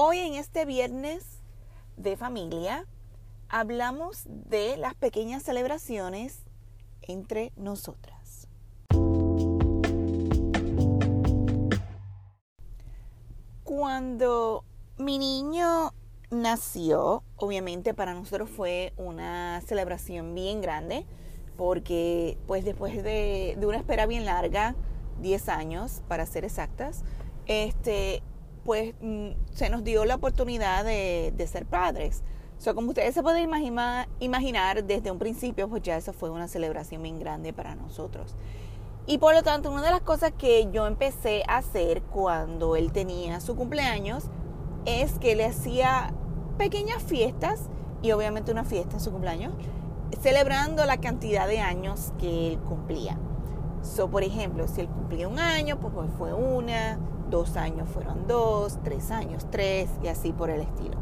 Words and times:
Hoy 0.00 0.18
en 0.18 0.34
este 0.34 0.64
viernes 0.64 1.24
de 1.96 2.16
familia 2.16 2.86
hablamos 3.48 4.22
de 4.26 4.76
las 4.76 4.94
pequeñas 4.94 5.42
celebraciones 5.42 6.38
entre 7.02 7.52
nosotras. 7.56 8.46
Cuando 13.64 14.62
mi 14.98 15.18
niño 15.18 15.92
nació, 16.30 17.24
obviamente 17.34 17.92
para 17.92 18.14
nosotros 18.14 18.48
fue 18.48 18.92
una 18.98 19.60
celebración 19.62 20.32
bien 20.32 20.60
grande, 20.60 21.06
porque 21.56 22.38
pues 22.46 22.64
después 22.64 23.02
de, 23.02 23.56
de 23.58 23.66
una 23.66 23.78
espera 23.78 24.06
bien 24.06 24.24
larga, 24.24 24.76
10 25.22 25.48
años 25.48 26.02
para 26.06 26.24
ser 26.24 26.44
exactas, 26.44 27.02
este, 27.46 28.22
pues 28.68 28.92
mm, 29.00 29.30
se 29.54 29.70
nos 29.70 29.82
dio 29.82 30.04
la 30.04 30.16
oportunidad 30.16 30.84
de, 30.84 31.48
ser 31.50 31.64
padres. 31.64 32.22
O 32.66 32.74
como 32.74 32.90
ustedes 32.90 33.14
se 33.14 33.22
pueden 33.22 33.48
imaginar, 34.20 34.84
desde 34.84 35.10
un 35.10 35.18
principio, 35.18 35.70
pues 35.70 35.82
ya 35.82 35.96
eso 35.96 36.12
fue 36.12 36.28
una 36.28 36.48
celebración 36.48 37.02
bien 37.02 37.18
grande 37.18 37.54
para 37.54 37.74
nosotros. 37.76 38.36
Y 39.06 39.16
por 39.16 39.34
lo 39.34 39.42
tanto, 39.42 39.70
una 39.70 39.82
de 39.82 39.90
las 39.90 40.02
cosas 40.02 40.32
que 40.36 40.68
yo 40.70 40.86
empecé 40.86 41.44
a 41.48 41.56
hacer 41.56 42.02
cuando 42.02 42.76
él 42.76 42.92
tenía 42.92 43.40
su 43.40 43.56
cumpleaños 43.56 44.24
es 44.84 45.18
que 45.18 45.34
le 45.34 45.46
hacía 45.46 46.12
pequeñas 46.58 47.02
fiestas 47.02 47.70
y 48.02 48.12
obviamente 48.12 48.52
una 48.52 48.64
fiesta 48.64 48.96
en 48.96 49.00
su 49.00 49.10
cumpleaños, 49.10 49.54
celebrando 50.20 50.84
la 50.84 50.98
cantidad 50.98 51.48
de 51.48 51.60
años 51.60 52.12
que 52.18 52.48
él 52.48 52.58
cumplía. 52.58 53.18
So, 53.80 54.10
por 54.10 54.24
ejemplo, 54.24 54.68
si 54.68 54.82
él 54.82 54.88
cumplía 54.88 55.26
un 55.26 55.38
año, 55.38 55.80
pues 55.80 55.94
fue 56.18 56.34
una, 56.34 56.98
dos 57.30 57.56
años 57.56 57.88
fueron 57.88 58.26
dos, 58.26 58.78
tres 58.84 59.10
años 59.10 59.46
tres 59.50 59.88
y 60.02 60.08
así 60.08 60.32
por 60.32 60.50
el 60.50 60.60
estilo. 60.60 60.96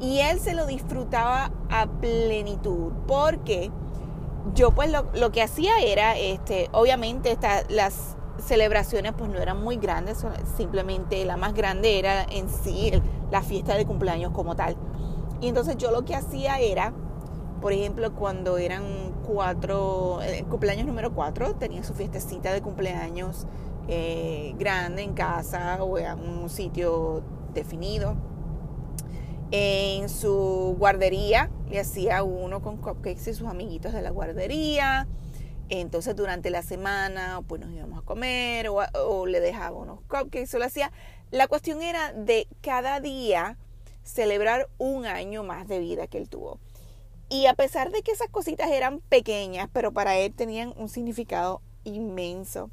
Y 0.00 0.20
él 0.20 0.40
se 0.40 0.54
lo 0.54 0.66
disfrutaba 0.66 1.50
a 1.68 1.86
plenitud 1.86 2.92
porque 3.06 3.70
yo 4.54 4.70
pues 4.72 4.90
lo, 4.90 5.32
que 5.32 5.42
hacía 5.42 5.78
era, 5.80 6.16
este, 6.16 6.68
obviamente 6.72 7.36
las 7.68 8.16
celebraciones 8.38 9.12
pues 9.16 9.30
no 9.30 9.38
eran 9.38 9.62
muy 9.62 9.76
grandes, 9.76 10.24
simplemente 10.56 11.24
la 11.24 11.36
más 11.36 11.52
grande 11.52 11.98
era 11.98 12.24
en 12.24 12.48
sí 12.48 12.92
la 13.30 13.42
fiesta 13.42 13.74
de 13.76 13.84
cumpleaños 13.84 14.32
como 14.32 14.56
tal. 14.56 14.76
Y 15.40 15.48
entonces 15.48 15.76
yo 15.76 15.90
lo 15.90 16.04
que 16.04 16.14
hacía 16.14 16.58
era, 16.58 16.92
por 17.60 17.72
ejemplo, 17.72 18.14
cuando 18.14 18.58
eran 18.58 19.12
cuatro, 19.26 20.20
el 20.22 20.44
cumpleaños 20.46 20.86
número 20.86 21.12
cuatro, 21.14 21.54
tenía 21.54 21.84
su 21.84 21.94
fiestecita 21.94 22.52
de 22.52 22.62
cumpleaños 22.62 23.46
eh, 23.92 24.54
grande 24.56 25.02
en 25.02 25.14
casa 25.14 25.82
o 25.82 25.98
en 25.98 26.20
un 26.20 26.48
sitio 26.48 27.24
definido. 27.52 28.14
En 29.50 30.08
su 30.08 30.76
guardería 30.78 31.50
le 31.68 31.80
hacía 31.80 32.22
uno 32.22 32.62
con 32.62 32.76
cupcakes 32.76 33.30
y 33.30 33.34
sus 33.34 33.48
amiguitos 33.48 33.92
de 33.92 34.00
la 34.00 34.10
guardería. 34.10 35.08
Entonces 35.70 36.14
durante 36.14 36.50
la 36.50 36.62
semana 36.62 37.42
pues 37.48 37.60
nos 37.60 37.72
íbamos 37.72 37.98
a 37.98 38.02
comer 38.02 38.68
o, 38.68 39.26
le 39.26 39.40
dejaba 39.40 39.76
unos 39.76 40.00
cupcakes 40.02 40.54
o 40.54 40.58
lo 40.58 40.66
hacía. 40.66 40.92
La 41.32 41.48
cuestión 41.48 41.82
era 41.82 42.12
de 42.12 42.46
cada 42.60 43.00
día 43.00 43.58
celebrar 44.04 44.68
un 44.78 45.04
año 45.04 45.42
más 45.42 45.66
de 45.66 45.80
vida 45.80 46.06
que 46.06 46.18
él 46.18 46.28
tuvo. 46.28 46.60
Y 47.28 47.46
a 47.46 47.54
pesar 47.54 47.90
de 47.90 48.02
que 48.02 48.12
esas 48.12 48.28
cositas 48.28 48.70
eran 48.70 49.00
pequeñas, 49.00 49.68
pero 49.72 49.92
para 49.92 50.16
él 50.16 50.32
tenían 50.32 50.74
un 50.76 50.88
significado 50.88 51.60
inmenso. 51.82 52.70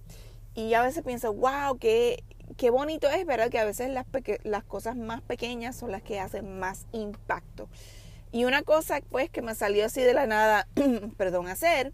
Y 0.58 0.74
a 0.74 0.82
veces 0.82 1.04
pienso, 1.04 1.32
wow, 1.34 1.78
qué, 1.80 2.24
qué 2.58 2.72
bonito 2.72 3.08
es, 3.08 3.28
¿verdad? 3.28 3.52
Que 3.52 3.60
a 3.60 3.64
veces 3.64 3.92
las, 3.92 4.08
las 4.44 4.64
cosas 4.64 4.96
más 4.96 5.22
pequeñas 5.22 5.76
son 5.76 5.92
las 5.92 6.02
que 6.02 6.20
hacen 6.20 6.58
más 6.58 6.88
impacto. 6.94 7.70
Y 8.32 8.46
una 8.46 8.64
cosa, 8.64 9.02
pues, 9.12 9.30
que 9.30 9.44
me 9.44 9.54
salió 9.54 9.86
así 9.86 10.02
de 10.02 10.16
la 10.16 10.26
nada, 10.26 10.68
perdón, 11.18 11.48
hacer, 11.48 11.94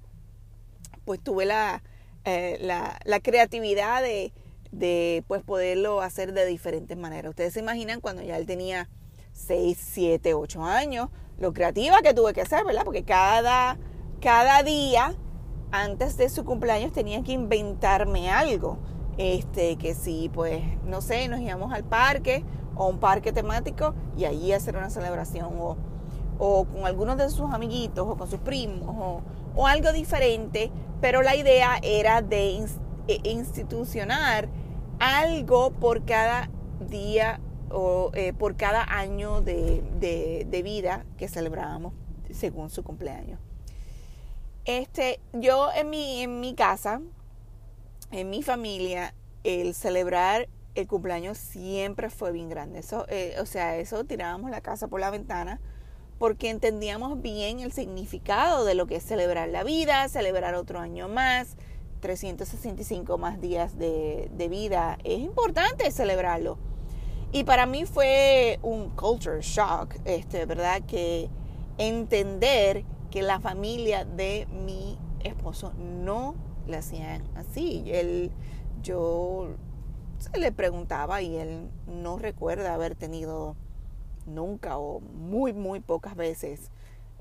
pues 1.03 1.19
tuve 1.21 1.43
la, 1.43 1.83
eh, 2.23 2.57
la, 2.61 3.01
la, 3.03 3.19
creatividad 3.19 4.01
de, 4.01 4.31
de, 4.71 5.25
pues, 5.27 5.43
poderlo 5.43 5.99
hacer 6.01 6.31
de 6.31 6.45
diferentes 6.45 6.95
maneras. 6.97 7.31
Ustedes 7.31 7.55
se 7.55 7.59
imaginan 7.59 7.99
cuando 7.99 8.21
ya 8.21 8.37
él 8.37 8.45
tenía 8.45 8.89
6, 9.33 9.77
7, 9.77 10.35
8 10.35 10.63
años, 10.63 11.09
lo 11.37 11.51
creativa 11.51 12.01
que 12.01 12.13
tuve 12.13 12.31
que 12.31 12.39
hacer, 12.39 12.63
¿verdad? 12.63 12.85
Porque 12.85 13.03
cada, 13.03 13.77
cada 14.21 14.63
día 14.63 15.17
antes 15.73 16.17
de 16.17 16.29
su 16.29 16.45
cumpleaños 16.45 16.93
tenía 16.93 17.23
que 17.23 17.33
inventarme 17.33 18.29
algo. 18.29 18.77
Este, 19.17 19.75
que 19.75 19.93
si, 19.95 20.29
pues, 20.29 20.61
no 20.85 21.01
sé, 21.01 21.27
nos 21.27 21.39
íbamos 21.39 21.73
al 21.73 21.83
parque 21.83 22.43
o 22.75 22.87
un 22.87 22.99
parque 22.99 23.31
temático 23.31 23.93
y 24.15 24.25
allí 24.25 24.53
hacer 24.53 24.77
una 24.77 24.89
celebración 24.89 25.49
o, 25.59 25.77
o 26.39 26.65
con 26.65 26.85
algunos 26.85 27.17
de 27.17 27.29
sus 27.29 27.51
amiguitos 27.51 28.07
o 28.07 28.15
con 28.15 28.29
sus 28.29 28.39
primos 28.39 29.21
o, 29.55 29.67
algo 29.67 29.91
diferente, 29.93 30.71
pero 30.99 31.21
la 31.21 31.35
idea 31.35 31.77
era 31.83 32.23
de 32.23 32.65
e, 33.07 33.29
institucionar 33.29 34.49
algo 34.99 35.71
por 35.71 36.05
cada 36.05 36.49
día 36.89 37.39
o 37.69 38.11
eh, 38.15 38.33
por 38.33 38.55
cada 38.55 38.83
año 38.83 39.41
de 39.41 40.61
vida 40.63 41.05
que 41.17 41.27
celebrábamos 41.27 41.93
según 42.31 42.71
su 42.71 42.83
cumpleaños. 42.83 43.39
Este, 44.65 45.19
yo 45.33 45.69
en 45.73 45.89
mi, 45.89 46.21
en 46.21 46.39
mi 46.39 46.55
casa, 46.55 47.01
en 48.11 48.29
mi 48.29 48.43
familia, 48.43 49.13
el 49.43 49.73
celebrar 49.73 50.47
el 50.75 50.87
cumpleaños 50.87 51.37
siempre 51.37 52.09
fue 52.09 52.31
bien 52.31 52.49
grande. 52.49 52.79
Eso, 52.79 53.05
eh, 53.09 53.35
o 53.39 53.45
sea, 53.45 53.77
eso 53.77 54.03
tirábamos 54.05 54.51
la 54.51 54.61
casa 54.61 54.87
por 54.87 54.99
la 54.99 55.11
ventana 55.11 55.59
porque 56.17 56.49
entendíamos 56.49 57.21
bien 57.21 57.59
el 57.59 57.73
significado 57.73 58.63
de 58.65 58.75
lo 58.75 58.87
que 58.87 58.95
es 58.95 59.03
celebrar 59.03 59.49
la 59.49 59.63
vida, 59.63 60.07
celebrar 60.07 60.55
otro 60.55 60.79
año 60.79 61.09
más, 61.09 61.57
365 61.99 63.17
más 63.17 63.41
días 63.41 63.77
de, 63.77 64.29
de 64.31 64.47
vida. 64.47 64.97
Es 65.03 65.19
importante 65.19 65.91
celebrarlo. 65.91 66.57
Y 67.31 67.43
para 67.43 67.65
mí 67.65 67.85
fue 67.85 68.59
un 68.61 68.91
culture 68.91 69.41
shock, 69.41 69.95
este, 70.05 70.45
¿verdad? 70.45 70.83
Que 70.87 71.29
entender 71.77 72.85
que 73.13 73.21
la 73.21 73.39
familia 73.39 74.05
de 74.05 74.47
mi 74.65 74.97
esposo 75.23 75.71
no 75.77 76.33
le 76.65 76.77
hacían 76.77 77.21
así. 77.35 77.83
Él, 77.85 78.31
yo 78.81 79.49
se 80.17 80.35
le 80.39 80.51
preguntaba 80.51 81.21
y 81.21 81.35
él 81.35 81.69
no 81.85 82.17
recuerda 82.17 82.73
haber 82.73 82.95
tenido 82.95 83.55
nunca 84.25 84.79
o 84.79 84.99
muy, 84.99 85.53
muy 85.53 85.79
pocas 85.79 86.15
veces 86.15 86.71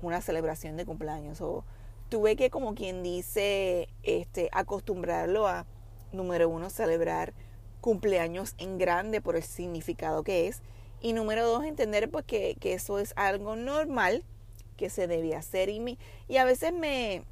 una 0.01 0.19
celebración 0.21 0.77
de 0.77 0.85
cumpleaños. 0.87 1.41
O 1.41 1.63
tuve 2.09 2.35
que, 2.37 2.49
como 2.49 2.73
quien 2.73 3.03
dice, 3.03 3.87
este, 4.01 4.49
acostumbrarlo 4.51 5.45
a, 5.45 5.67
número 6.11 6.49
uno, 6.49 6.71
celebrar 6.71 7.35
cumpleaños 7.81 8.55
en 8.57 8.79
grande 8.79 9.21
por 9.21 9.35
el 9.35 9.43
significado 9.43 10.23
que 10.23 10.47
es. 10.47 10.63
Y 11.01 11.13
número 11.13 11.45
dos, 11.45 11.63
entender 11.63 12.09
pues 12.09 12.25
que, 12.25 12.55
que 12.59 12.73
eso 12.73 12.97
es 12.97 13.13
algo 13.15 13.55
normal 13.55 14.23
que 14.73 14.89
se 14.89 15.07
debe 15.07 15.35
hacer. 15.35 15.69
Y, 15.69 15.97
y 16.27 16.37
a 16.37 16.45
veces 16.45 16.73
me, 16.73 17.23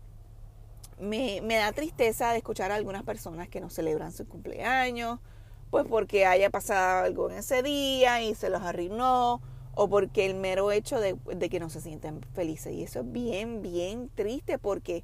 me, 1.00 1.41
me, 1.41 1.56
da 1.56 1.72
tristeza 1.72 2.31
de 2.31 2.38
escuchar 2.38 2.72
a 2.72 2.75
algunas 2.75 3.03
personas 3.03 3.50
que 3.50 3.62
no 3.62 3.69
celebran 3.69 4.12
su 4.12 4.28
cumpleaños, 4.28 5.19
pues 5.69 5.85
porque 5.88 6.25
haya 6.25 6.50
pasado 6.50 7.06
algo 7.06 7.29
en 7.29 7.38
ese 7.38 7.63
día 7.63 8.22
y 8.22 8.35
se 8.35 8.50
los 8.50 8.62
arruinó, 8.62 9.41
o 9.74 9.88
porque 9.88 10.25
el 10.25 10.35
mero 10.35 10.72
hecho 10.72 11.00
de, 11.00 11.16
de 11.34 11.50
que 11.50 11.59
no 11.59 11.69
se 11.69 11.81
sienten 11.81 12.22
felices. 12.34 12.74
Y 12.74 12.84
eso 12.84 13.00
es 13.02 13.12
bien, 13.12 13.62
bien 13.62 14.09
triste 14.16 14.59
porque 14.59 15.03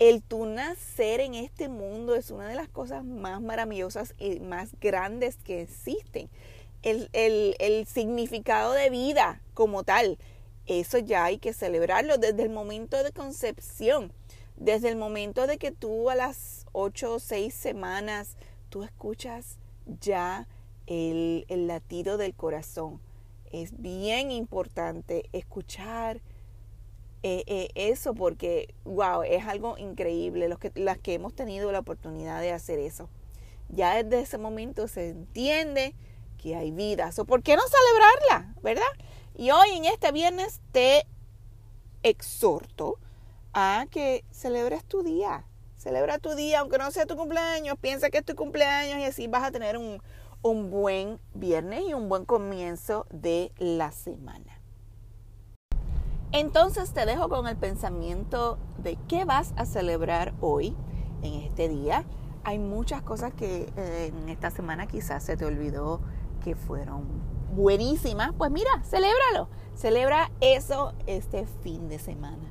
el 0.00 0.22
tú 0.22 0.46
nacer 0.46 1.20
en 1.20 1.34
este 1.34 1.68
mundo 1.68 2.14
es 2.14 2.30
una 2.30 2.48
de 2.48 2.54
las 2.54 2.68
cosas 2.68 3.04
más 3.04 3.42
maravillosas 3.42 4.14
y 4.18 4.40
más 4.40 4.70
grandes 4.80 5.36
que 5.36 5.60
existen. 5.60 6.30
El, 6.82 7.10
el, 7.12 7.54
el 7.58 7.86
significado 7.86 8.72
de 8.72 8.88
vida 8.88 9.42
como 9.52 9.84
tal 9.84 10.16
eso 10.78 10.98
ya 10.98 11.24
hay 11.24 11.38
que 11.38 11.52
celebrarlo 11.52 12.16
desde 12.16 12.44
el 12.44 12.50
momento 12.50 13.02
de 13.02 13.10
concepción, 13.10 14.12
desde 14.56 14.88
el 14.88 14.96
momento 14.96 15.48
de 15.48 15.58
que 15.58 15.72
tú 15.72 16.10
a 16.10 16.14
las 16.14 16.64
ocho 16.70 17.14
o 17.14 17.18
seis 17.18 17.54
semanas 17.54 18.36
tú 18.68 18.84
escuchas 18.84 19.58
ya 20.00 20.46
el, 20.86 21.44
latido 21.48 22.18
del 22.18 22.34
corazón. 22.34 23.00
Es 23.50 23.80
bien 23.80 24.30
importante 24.30 25.28
escuchar 25.32 26.20
eh, 27.24 27.42
eh, 27.48 27.68
eso 27.74 28.14
porque, 28.14 28.72
wow, 28.84 29.24
es 29.24 29.44
algo 29.46 29.76
increíble 29.76 30.48
los 30.48 30.60
que, 30.60 30.70
las 30.76 30.98
que 30.98 31.14
hemos 31.14 31.34
tenido 31.34 31.72
la 31.72 31.80
oportunidad 31.80 32.40
de 32.40 32.52
hacer 32.52 32.78
eso. 32.78 33.08
Ya 33.70 34.00
desde 34.02 34.20
ese 34.20 34.38
momento 34.38 34.86
se 34.86 35.10
entiende 35.10 35.94
que 36.40 36.56
hay 36.56 36.70
vida. 36.70 37.10
¿O 37.18 37.24
¿Por 37.24 37.42
qué 37.42 37.56
no 37.56 37.62
celebrarla? 37.62 38.54
¿Verdad? 38.62 38.82
Y 39.36 39.50
hoy 39.50 39.70
en 39.76 39.84
este 39.84 40.12
viernes 40.12 40.60
te 40.72 41.06
exhorto 42.02 42.98
a 43.52 43.86
que 43.90 44.24
celebres 44.30 44.84
tu 44.84 45.02
día. 45.02 45.44
Celebra 45.76 46.18
tu 46.18 46.34
día, 46.34 46.60
aunque 46.60 46.78
no 46.78 46.90
sea 46.90 47.06
tu 47.06 47.16
cumpleaños, 47.16 47.76
piensa 47.80 48.10
que 48.10 48.18
es 48.18 48.24
tu 48.24 48.34
cumpleaños 48.34 48.98
y 48.98 49.04
así 49.04 49.26
vas 49.28 49.44
a 49.44 49.50
tener 49.50 49.78
un, 49.78 50.02
un 50.42 50.70
buen 50.70 51.18
viernes 51.34 51.84
y 51.88 51.94
un 51.94 52.08
buen 52.08 52.24
comienzo 52.24 53.06
de 53.10 53.52
la 53.58 53.92
semana. 53.92 54.60
Entonces 56.32 56.92
te 56.92 57.06
dejo 57.06 57.28
con 57.28 57.48
el 57.48 57.56
pensamiento 57.56 58.58
de 58.78 58.96
qué 59.08 59.24
vas 59.24 59.52
a 59.56 59.64
celebrar 59.64 60.34
hoy, 60.40 60.76
en 61.22 61.34
este 61.34 61.68
día. 61.68 62.04
Hay 62.44 62.58
muchas 62.58 63.02
cosas 63.02 63.34
que 63.34 63.72
eh, 63.76 64.12
en 64.14 64.28
esta 64.28 64.50
semana 64.50 64.86
quizás 64.86 65.22
se 65.22 65.36
te 65.36 65.44
olvidó 65.44 66.00
que 66.40 66.56
fueron 66.56 67.06
buenísimas. 67.54 68.32
Pues 68.36 68.50
mira, 68.50 68.70
celébralo. 68.84 69.48
Celebra 69.74 70.30
eso 70.40 70.94
este 71.06 71.46
fin 71.62 71.88
de 71.88 71.98
semana. 71.98 72.50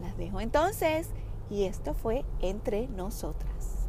Las 0.00 0.16
dejo 0.16 0.40
entonces 0.40 1.10
y 1.50 1.64
esto 1.64 1.94
fue 1.94 2.24
entre 2.40 2.88
nosotras. 2.88 3.88